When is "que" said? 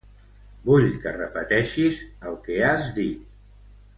1.03-1.11, 2.47-2.57